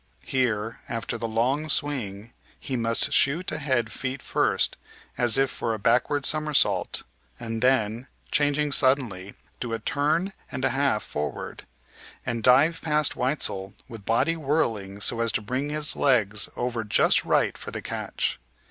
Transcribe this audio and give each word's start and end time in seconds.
Here, 0.25 0.79
after 0.89 1.15
the 1.19 1.27
long 1.27 1.69
swing, 1.69 2.33
he 2.59 2.75
must 2.75 3.13
shoot 3.13 3.51
ahead 3.51 3.91
feet 3.91 4.23
first 4.23 4.75
as 5.15 5.37
if 5.37 5.51
for 5.51 5.75
a 5.75 5.77
backward 5.77 6.25
somersault, 6.25 7.03
and 7.39 7.61
then, 7.61 8.07
changing 8.31 8.71
suddenly, 8.71 9.35
do 9.59 9.73
a 9.73 9.77
turn 9.77 10.33
and 10.51 10.65
a 10.65 10.71
half 10.71 11.03
forward, 11.03 11.67
and 12.25 12.41
dive 12.41 12.81
past 12.81 13.15
Weitzel 13.15 13.75
with 13.87 14.03
body 14.03 14.35
whirling 14.35 14.99
so 15.01 15.19
as 15.19 15.31
to 15.33 15.41
bring 15.43 15.69
his 15.69 15.95
legs 15.95 16.49
over 16.55 16.83
just 16.83 17.23
right 17.23 17.55
for 17.55 17.69
the 17.69 17.83
catch. 17.83 18.39